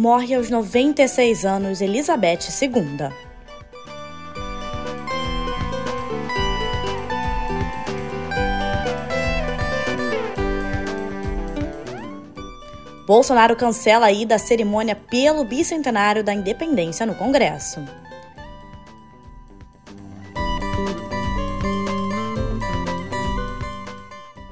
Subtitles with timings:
[0.00, 3.10] morre aos 96 anos Elizabeth II.
[13.06, 17.84] Bolsonaro cancela a ida à cerimônia pelo bicentenário da independência no Congresso.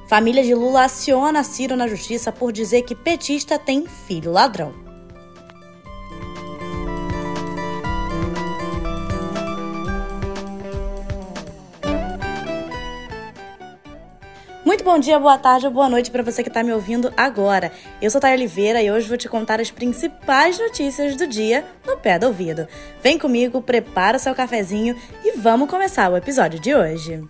[0.07, 4.88] Família de Lula aciona Ciro na justiça por dizer que petista tem filho ladrão.
[14.79, 17.69] Muito bom dia, boa tarde ou boa noite para você que está me ouvindo agora.
[18.01, 21.97] Eu sou Thay Oliveira e hoje vou te contar as principais notícias do dia no
[21.97, 22.65] pé do ouvido.
[23.03, 27.21] Vem comigo, prepara o seu cafezinho e vamos começar o episódio de hoje.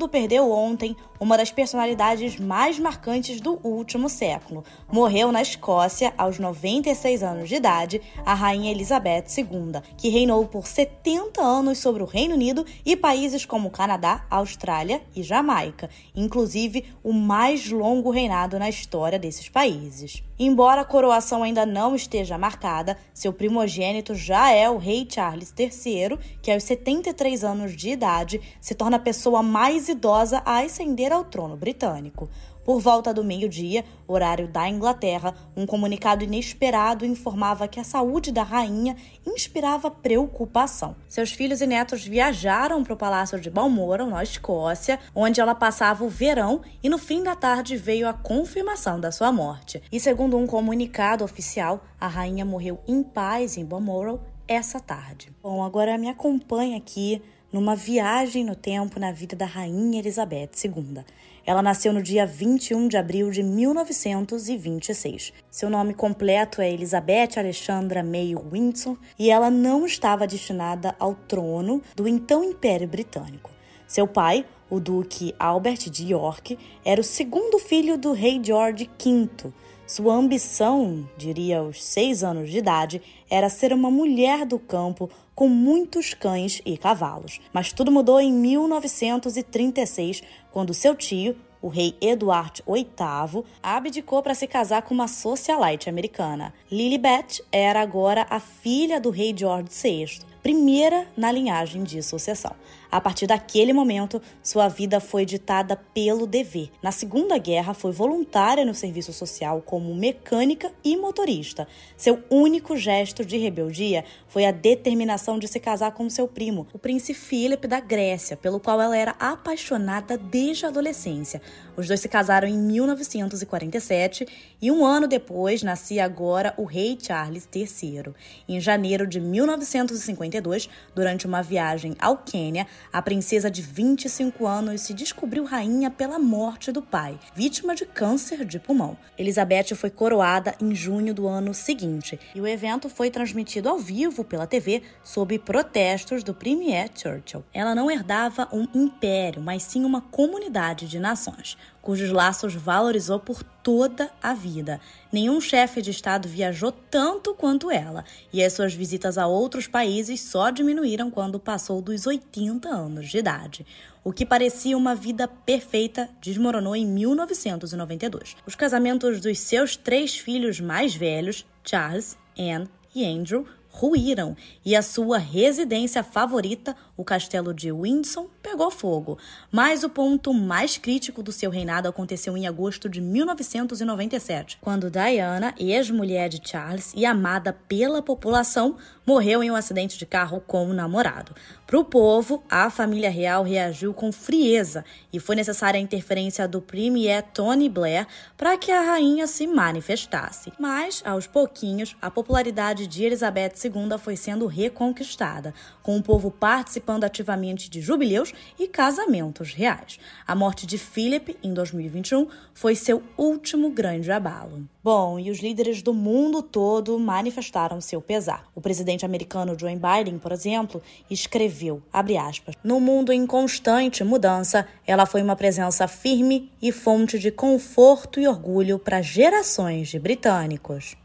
[0.00, 4.64] Mundo perdeu ontem uma das personalidades mais marcantes do último século.
[4.90, 10.66] Morreu na Escócia, aos 96 anos de idade, a Rainha Elizabeth II, que reinou por
[10.66, 17.12] 70 anos sobre o Reino Unido e países como Canadá, Austrália e Jamaica, inclusive o
[17.12, 20.22] mais longo reinado na história desses países.
[20.42, 26.18] Embora a coroação ainda não esteja marcada, seu primogênito já é o rei Charles III,
[26.40, 31.24] que aos 73 anos de idade se torna a pessoa mais idosa a ascender ao
[31.24, 32.26] trono britânico.
[32.64, 38.42] Por volta do meio-dia, horário da Inglaterra, um comunicado inesperado informava que a saúde da
[38.42, 40.94] rainha inspirava preocupação.
[41.08, 46.04] Seus filhos e netos viajaram para o Palácio de Balmoral, na Escócia, onde ela passava
[46.04, 49.82] o verão, e no fim da tarde veio a confirmação da sua morte.
[49.90, 55.32] E segundo um comunicado oficial, a rainha morreu em paz em Balmoral essa tarde.
[55.42, 61.04] Bom, agora me acompanha aqui numa viagem no tempo na vida da Rainha Elizabeth II.
[61.46, 65.32] Ela nasceu no dia 21 de abril de 1926.
[65.50, 71.82] Seu nome completo é Elizabeth Alexandra May Windsor e ela não estava destinada ao trono
[71.96, 73.50] do então Império Britânico.
[73.86, 79.52] Seu pai, o Duque Albert de York, era o segundo filho do rei George V.
[79.90, 85.48] Sua ambição, diria aos seis anos de idade, era ser uma mulher do campo com
[85.48, 87.40] muitos cães e cavalos.
[87.52, 94.46] Mas tudo mudou em 1936, quando seu tio, o rei Eduardo VIII, abdicou para se
[94.46, 96.54] casar com uma socialite americana.
[96.70, 102.54] Lilibet era agora a filha do rei George VI primeira na linhagem de sucessão.
[102.90, 106.70] A partir daquele momento, sua vida foi ditada pelo dever.
[106.82, 111.68] Na Segunda Guerra, foi voluntária no serviço social como mecânica e motorista.
[111.96, 116.78] Seu único gesto de rebeldia foi a determinação de se casar com seu primo, o
[116.78, 121.40] príncipe Philip da Grécia, pelo qual ela era apaixonada desde a adolescência.
[121.80, 124.28] Os dois se casaram em 1947
[124.60, 128.12] e um ano depois nascia agora o rei Charles III.
[128.46, 134.92] Em janeiro de 1952, durante uma viagem ao Quênia, a princesa de 25 anos se
[134.92, 138.94] descobriu rainha pela morte do pai, vítima de câncer de pulmão.
[139.16, 144.22] Elizabeth foi coroada em junho do ano seguinte e o evento foi transmitido ao vivo
[144.22, 147.42] pela TV sob protestos do Premier Churchill.
[147.54, 153.42] Ela não herdava um império, mas sim uma comunidade de nações cujos laços valorizou por
[153.42, 154.80] toda a vida.
[155.12, 160.20] Nenhum chefe de Estado viajou tanto quanto ela, e as suas visitas a outros países
[160.20, 163.66] só diminuíram quando passou dos 80 anos de idade.
[164.02, 168.36] O que parecia uma vida perfeita desmoronou em 1992.
[168.46, 174.82] Os casamentos dos seus três filhos mais velhos, Charles, Anne e Andrew, ruíram e a
[174.82, 179.18] sua residência favorita, o castelo de Windsor, pegou fogo.
[179.50, 185.54] Mas o ponto mais crítico do seu reinado aconteceu em agosto de 1997, quando Diana,
[185.58, 188.76] ex-mulher de Charles e amada pela população,
[189.06, 191.34] morreu em um acidente de carro com o namorado.
[191.66, 196.60] Para o povo, a família real reagiu com frieza e foi necessária a interferência do
[196.60, 198.06] premier Tony Blair
[198.36, 200.52] para que a rainha se manifestasse.
[200.58, 206.89] Mas, aos pouquinhos, a popularidade de Elizabeth II foi sendo reconquistada, com o povo participando
[207.04, 209.98] ativamente de jubileus e casamentos reais.
[210.26, 214.68] A morte de Philip, em 2021, foi seu último grande abalo.
[214.82, 218.46] Bom, e os líderes do mundo todo manifestaram seu pesar.
[218.54, 225.04] O presidente americano Joe Biden, por exemplo, escreveu, aspas, no mundo em constante mudança, ela
[225.04, 230.96] foi uma presença firme e fonte de conforto e orgulho para gerações de britânicos.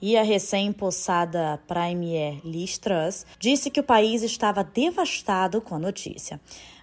[0.00, 6.40] E a recém-possada Premier Liz Truss disse que o país estava devastado com a notícia.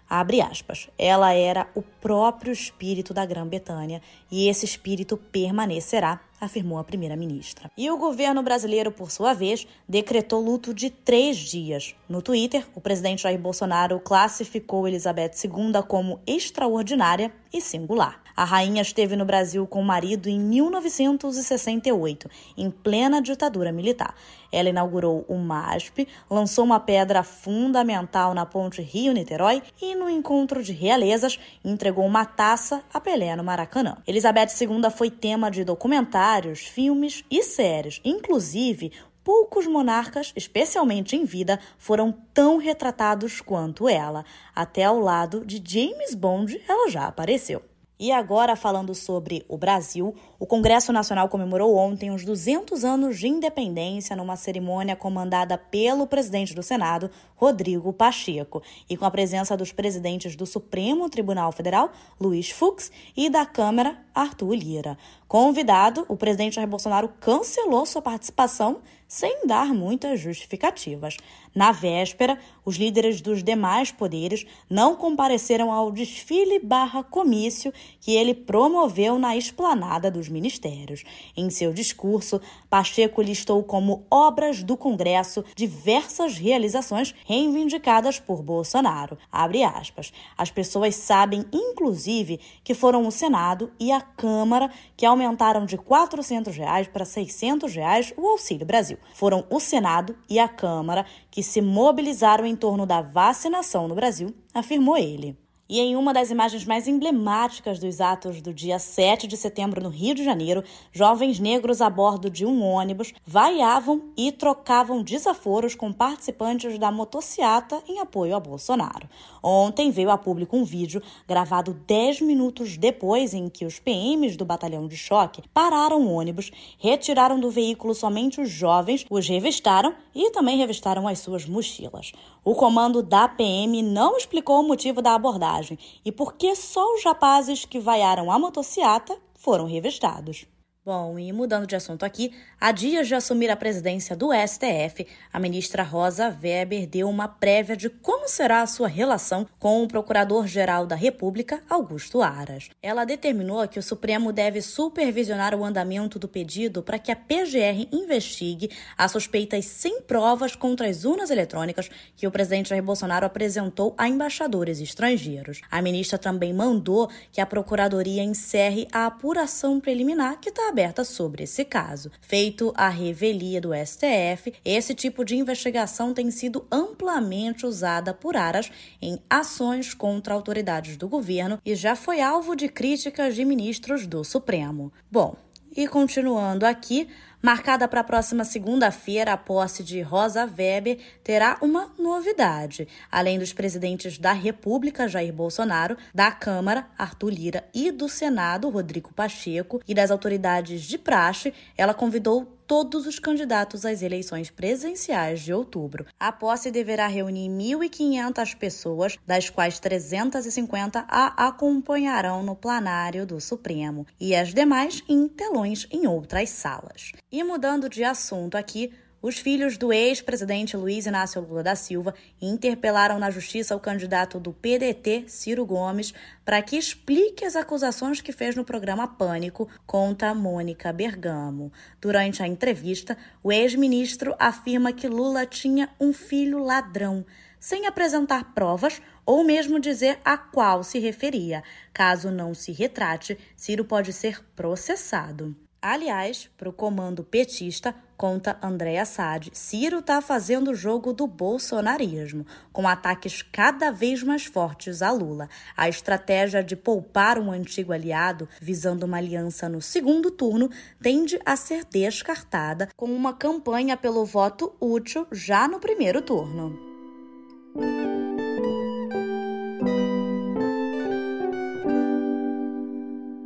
[0.09, 0.89] Abre aspas.
[0.97, 7.69] Ela era o próprio espírito da Grã-Bretanha e esse espírito permanecerá afirmou a primeira-ministra.
[7.77, 11.93] E o governo brasileiro, por sua vez, decretou luto de três dias.
[12.07, 18.23] No Twitter, o presidente Jair Bolsonaro classificou Elizabeth II como extraordinária e singular.
[18.39, 24.15] A rainha esteve no Brasil com o marido em 1968, em plena ditadura militar.
[24.49, 30.71] Ela inaugurou o MASP, lançou uma pedra fundamental na ponte Rio-Niterói e, no encontro de
[30.71, 33.97] realezas, entregou uma taça a Pelé no Maracanã.
[34.07, 41.59] Elizabeth II foi tema de documentários, filmes e séries, inclusive poucos monarcas, especialmente em vida,
[41.77, 44.23] foram tão retratados quanto ela.
[44.55, 47.68] Até ao lado de James Bond, ela já apareceu.
[48.01, 53.27] E agora, falando sobre o Brasil, o Congresso Nacional comemorou ontem os 200 anos de
[53.27, 59.73] independência numa cerimônia comandada pelo presidente do Senado, Rodrigo Pacheco, e com a presença dos
[59.73, 64.97] presidentes do Supremo Tribunal Federal, Luiz Fux, e da Câmara, Arthur Lira.
[65.27, 68.77] Convidado, o presidente Jair Bolsonaro cancelou sua participação
[69.09, 71.17] sem dar muitas justificativas.
[71.55, 78.35] Na véspera, os líderes dos demais poderes não compareceram ao desfile barra comício que ele
[78.35, 81.03] promoveu na esplanada dos ministérios.
[81.35, 82.39] Em seu discurso,
[82.69, 89.17] Pacheco listou como obras do Congresso diversas realizações reivindicadas por Bolsonaro.
[89.31, 90.13] Abre aspas.
[90.37, 96.55] As pessoas sabem, inclusive, que foram o Senado e a Câmara que aumentaram de 400
[96.55, 98.98] reais para 600 reais o Auxílio Brasil.
[99.13, 104.33] Foram o Senado e a Câmara que se mobilizaram em torno da vacinação no Brasil,
[104.53, 105.37] afirmou ele.
[105.71, 109.89] E em uma das imagens mais emblemáticas dos atos do dia 7 de setembro no
[109.89, 115.93] Rio de Janeiro, jovens negros a bordo de um ônibus vaiavam e trocavam desaforos com
[115.93, 119.07] participantes da motociata em apoio a Bolsonaro.
[119.43, 124.45] Ontem veio a público um vídeo gravado 10 minutos depois em que os PMs do
[124.45, 126.49] batalhão de choque pararam o ônibus,
[126.79, 132.11] retiraram do veículo somente os jovens, os revistaram e também revistaram as suas mochilas.
[132.43, 135.58] O comando da PM não explicou o motivo da abordagem
[136.05, 140.45] e por que só os rapazes que vaiaram a motociata foram revistados.
[140.91, 145.39] Bom, e mudando de assunto aqui, há dias de assumir a presidência do STF, a
[145.39, 150.87] ministra Rosa Weber deu uma prévia de como será a sua relação com o Procurador-Geral
[150.87, 152.71] da República, Augusto Aras.
[152.81, 157.87] Ela determinou que o Supremo deve supervisionar o andamento do pedido para que a PGR
[157.91, 163.93] investigue as suspeitas sem provas contra as urnas eletrônicas que o presidente Jair Bolsonaro apresentou
[163.95, 165.61] a embaixadores estrangeiros.
[165.69, 171.03] A ministra também mandou que a Procuradoria encerre a apuração preliminar que está aberta aberta
[171.03, 172.09] sobre esse caso.
[172.21, 178.71] Feito a revelia do STF, esse tipo de investigação tem sido amplamente usada por Aras
[179.01, 184.23] em ações contra autoridades do governo e já foi alvo de críticas de ministros do
[184.23, 184.93] Supremo.
[185.11, 185.35] Bom,
[185.75, 187.09] e continuando aqui,
[187.41, 192.87] marcada para a próxima segunda-feira, a posse de Rosa Weber terá uma novidade.
[193.11, 199.13] Além dos presidentes da República, Jair Bolsonaro, da Câmara, Arthur Lira, e do Senado, Rodrigo
[199.13, 205.51] Pacheco, e das autoridades de praxe, ela convidou todos os candidatos às eleições presidenciais de
[205.51, 206.05] outubro.
[206.19, 214.05] A posse deverá reunir 1.500 pessoas, das quais 350 a acompanharão no plenário do Supremo
[214.19, 217.11] e as demais em telões em outras salas.
[217.31, 223.19] E mudando de assunto aqui, os filhos do ex-presidente Luiz Inácio Lula da Silva interpelaram
[223.19, 226.13] na justiça o candidato do PDT, Ciro Gomes,
[226.45, 231.71] para que explique as acusações que fez no programa Pânico contra Mônica Bergamo.
[231.99, 237.25] Durante a entrevista, o ex-ministro afirma que Lula tinha um filho ladrão,
[237.59, 241.61] sem apresentar provas ou mesmo dizer a qual se referia.
[241.93, 245.55] Caso não se retrate, Ciro pode ser processado.
[245.81, 252.45] Aliás, para o comando petista, conta Andréa Sade, Ciro está fazendo o jogo do bolsonarismo,
[252.73, 255.47] com ataques cada vez mais fortes a Lula.
[255.75, 260.69] A estratégia de poupar um antigo aliado, visando uma aliança no segundo turno,
[261.01, 266.77] tende a ser descartada com uma campanha pelo voto útil já no primeiro turno.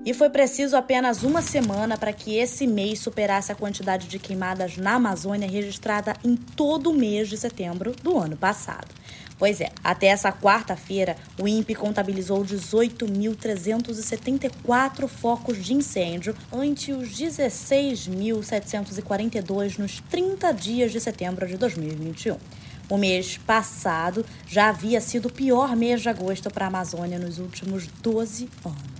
[0.05, 4.75] E foi preciso apenas uma semana para que esse mês superasse a quantidade de queimadas
[4.75, 8.89] na Amazônia registrada em todo o mês de setembro do ano passado.
[9.39, 19.79] Pois é, até essa quarta-feira, o INPE contabilizou 18.374 focos de incêndio, ante os 16.742
[19.79, 22.35] nos 30 dias de setembro de 2021.
[22.89, 27.39] O mês passado já havia sido o pior mês de agosto para a Amazônia nos
[27.39, 28.92] últimos 12 anos.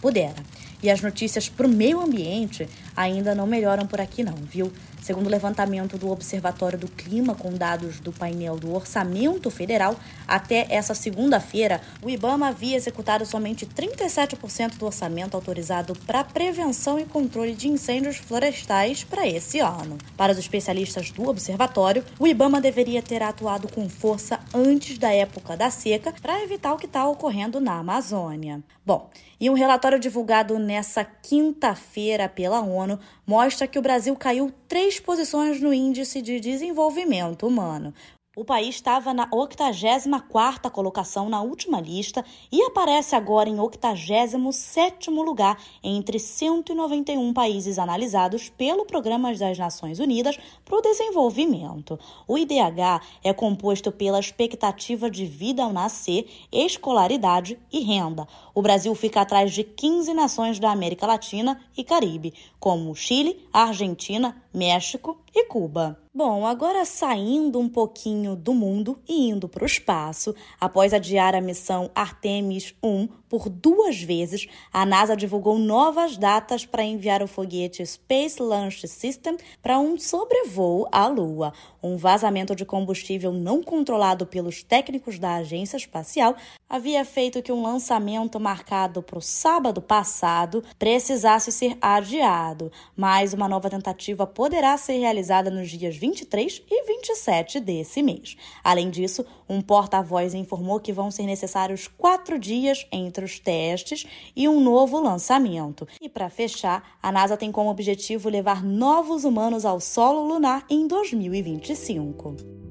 [0.00, 0.34] Pudera.
[0.82, 4.72] E as notícias para o meio ambiente ainda não melhoram por aqui, não, viu?
[5.06, 9.94] Segundo o levantamento do Observatório do Clima, com dados do painel do Orçamento Federal,
[10.26, 17.04] até essa segunda-feira, o IBAMA havia executado somente 37% do orçamento autorizado para prevenção e
[17.04, 19.96] controle de incêndios florestais para esse ano.
[20.16, 25.56] Para os especialistas do observatório, o IBAMA deveria ter atuado com força antes da época
[25.56, 28.60] da seca para evitar o que está ocorrendo na Amazônia.
[28.84, 29.08] Bom,
[29.40, 35.60] e um relatório divulgado nessa quinta-feira pela ONU mostra que o Brasil caiu três posições
[35.60, 37.94] no Índice de Desenvolvimento Humano,
[38.36, 45.58] o país estava na 84ª colocação na última lista e aparece agora em 87º lugar
[45.82, 51.98] entre 191 países analisados pelo Programa das Nações Unidas para o Desenvolvimento.
[52.28, 58.28] O IDH é composto pela expectativa de vida ao nascer, escolaridade e renda.
[58.54, 64.36] O Brasil fica atrás de 15 nações da América Latina e Caribe, como Chile, Argentina,
[64.52, 66.05] México e Cuba.
[66.18, 71.42] Bom, agora saindo um pouquinho do mundo e indo para o espaço, após adiar a
[71.42, 77.84] missão Artemis 1 por duas vezes, a NASA divulgou novas datas para enviar o foguete
[77.84, 81.52] Space Launch System para um sobrevoo à Lua.
[81.86, 86.34] Um vazamento de combustível não controlado pelos técnicos da agência espacial
[86.68, 93.48] havia feito que um lançamento marcado para o sábado passado precisasse ser adiado, mas uma
[93.48, 98.36] nova tentativa poderá ser realizada nos dias 23 e 27 desse mês.
[98.64, 104.48] Além disso, um porta-voz informou que vão ser necessários quatro dias entre os testes e
[104.48, 105.86] um novo lançamento.
[106.00, 110.86] E para fechar, a NASA tem como objetivo levar novos humanos ao solo lunar em
[110.86, 112.65] 2025.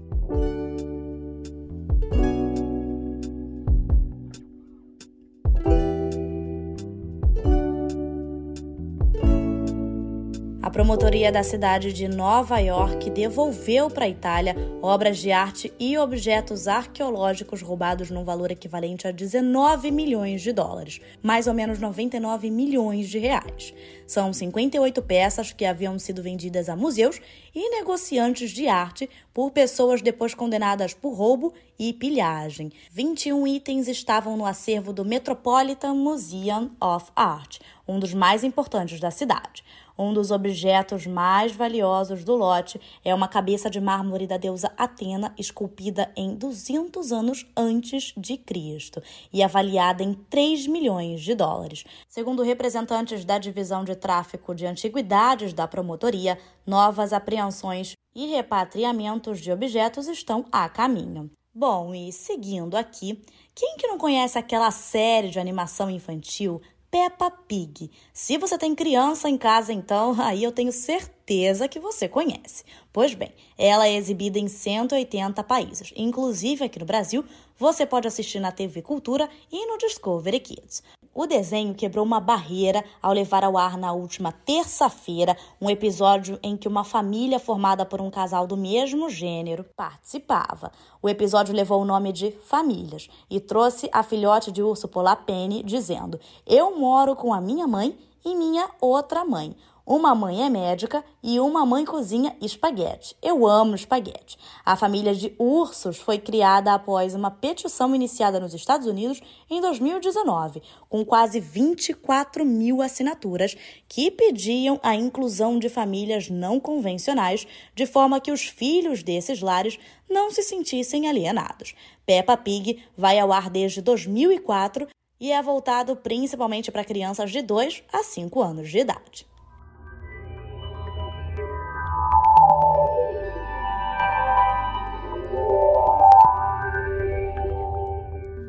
[10.75, 16.67] Promotoria da cidade de Nova York devolveu para a Itália obras de arte e objetos
[16.67, 23.07] arqueológicos roubados num valor equivalente a 19 milhões de dólares, mais ou menos 99 milhões
[23.07, 23.73] de reais.
[24.05, 27.21] São 58 peças que haviam sido vendidas a museus
[27.55, 32.69] e negociantes de arte por pessoas depois condenadas por roubo e pilhagem.
[32.91, 39.09] 21 itens estavam no acervo do Metropolitan Museum of Art, um dos mais importantes da
[39.09, 39.63] cidade.
[39.97, 45.33] Um dos objetos mais valiosos do lote é uma cabeça de mármore da deusa Atena,
[45.37, 51.85] esculpida em 200 anos antes de Cristo e avaliada em 3 milhões de dólares.
[52.09, 56.37] Segundo representantes da divisão de tráfico de antiguidades da promotoria,
[56.67, 61.31] novas apreensões e repatriamentos de objetos estão a caminho.
[61.57, 63.23] Bom, e seguindo aqui,
[63.55, 66.61] quem que não conhece aquela série de animação infantil
[66.95, 67.91] Peppa Pig.
[68.13, 72.63] Se você tem criança em casa, então aí eu tenho certeza que você conhece.
[72.93, 77.25] Pois bem, ela é exibida em 180 países, inclusive aqui no Brasil,
[77.59, 80.81] você pode assistir na TV Cultura e no Discovery Kids.
[81.17, 86.57] O desenho quebrou uma barreira ao levar ao ar na última terça-feira um episódio em
[86.57, 90.73] que uma família formada por um casal do mesmo gênero participava.
[91.01, 95.63] O episódio levou o nome de Famílias e trouxe a filhote de urso polar Penny
[95.63, 99.55] dizendo: Eu moro com a minha mãe e minha outra mãe.
[99.87, 103.15] Uma mãe é médica e uma mãe cozinha espaguete.
[103.21, 104.35] Eu amo espaguete.
[104.65, 110.63] A família de ursos foi criada após uma petição iniciada nos Estados Unidos em 2019,
[110.89, 113.55] com quase 24 mil assinaturas
[113.87, 119.77] que pediam a inclusão de famílias não convencionais, de forma que os filhos desses lares
[120.09, 121.75] não se sentissem alienados.
[122.07, 124.87] Peppa Pig vai ao ar desde 2004
[125.19, 129.34] e é voltado principalmente para crianças de 2 a 5 anos de idade.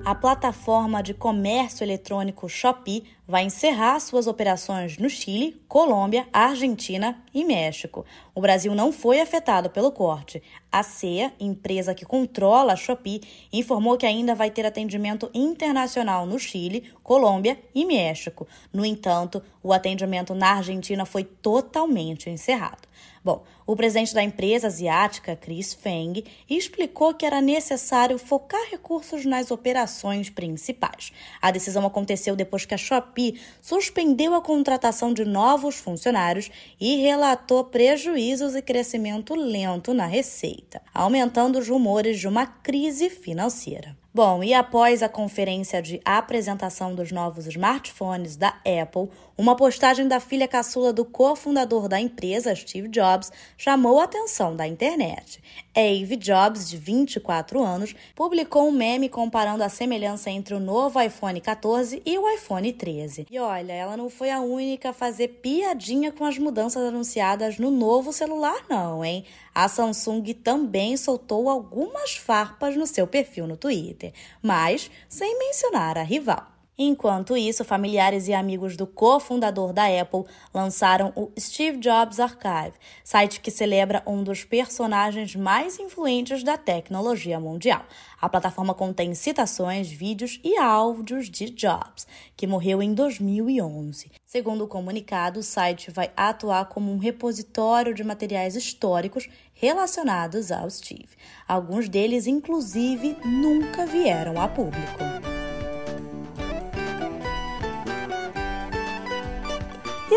[0.07, 7.45] A plataforma de comércio eletrônico Shopee vai encerrar suas operações no Chile, Colômbia, Argentina e
[7.45, 8.05] México.
[8.35, 10.43] O Brasil não foi afetado pelo corte.
[10.71, 16.39] A CEA, empresa que controla a Shopee, informou que ainda vai ter atendimento internacional no
[16.39, 18.47] Chile, Colômbia e México.
[18.73, 22.87] No entanto, o atendimento na Argentina foi totalmente encerrado.
[23.25, 29.51] Bom, o presidente da empresa asiática, Chris Feng, explicou que era necessário focar recursos nas
[29.51, 31.13] operações principais.
[31.43, 33.16] A decisão aconteceu depois que a Shopee
[33.63, 41.59] suspendeu a contratação de novos funcionários e relatou prejuízos e crescimento lento na receita, aumentando
[41.59, 43.97] os rumores de uma crise financeira.
[44.17, 50.19] Bom, e após a conferência de apresentação dos novos smartphones da Apple, uma postagem da
[50.19, 55.43] filha caçula do cofundador da empresa, Steve Jobs, chamou a atenção da internet.
[55.75, 61.39] Eve Jobs, de 24 anos, publicou um meme comparando a semelhança entre o novo iPhone
[61.39, 63.27] 14 e o iPhone 13.
[63.31, 67.71] E olha, ela não foi a única a fazer piadinha com as mudanças anunciadas no
[67.71, 69.27] novo celular, não, hein?
[69.55, 74.06] A Samsung também soltou algumas farpas no seu perfil no Twitter,
[74.43, 76.56] mas sem mencionar a rival.
[76.79, 83.41] Enquanto isso, familiares e amigos do cofundador da Apple lançaram o Steve Jobs Archive, site
[83.41, 87.83] que celebra um dos personagens mais influentes da tecnologia mundial.
[88.21, 92.07] A plataforma contém citações, vídeos e áudios de Jobs,
[92.37, 94.11] que morreu em 2011.
[94.27, 100.69] Segundo o comunicado, o site vai atuar como um repositório de materiais históricos relacionados ao
[100.69, 101.09] Steve.
[101.49, 105.36] Alguns deles, inclusive, nunca vieram a público.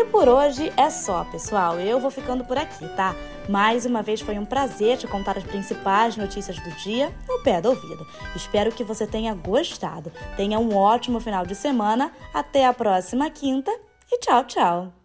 [0.00, 1.78] E por hoje é só, pessoal.
[1.78, 3.14] Eu vou ficando por aqui, tá?
[3.46, 7.60] Mais uma vez foi um prazer te contar as principais notícias do dia no pé
[7.60, 8.06] do ouvido.
[8.34, 10.10] Espero que você tenha gostado.
[10.38, 12.10] Tenha um ótimo final de semana.
[12.32, 13.70] Até a próxima quinta
[14.10, 14.99] e tchau, tchau.